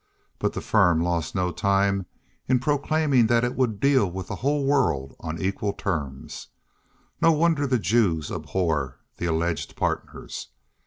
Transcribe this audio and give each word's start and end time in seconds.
But 0.39 0.53
the 0.53 0.61
Firm 0.61 1.03
lost 1.03 1.35
no 1.35 1.51
time 1.51 2.07
in 2.47 2.57
proclaiming 2.59 3.27
that 3.27 3.43
it 3.43 3.53
would 3.55 3.79
deal 3.79 4.09
with 4.09 4.29
the 4.29 4.37
whole 4.37 4.65
world 4.65 5.15
on 5.19 5.39
equal 5.39 5.73
terms: 5.73 6.47
no 7.21 7.31
wonder 7.31 7.67
the 7.67 7.77
Jews 7.77 8.31
abhor 8.31 8.97
the 9.17 9.27
alleged 9.27 9.75
partners! 9.75 10.47